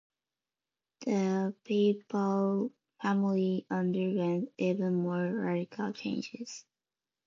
The 1.05 1.53
Papal 1.63 2.71
Family 3.03 3.67
underwent 3.69 4.51
even 4.57 4.95
more 4.95 5.31
radical 5.31 5.93
changes. 5.93 6.65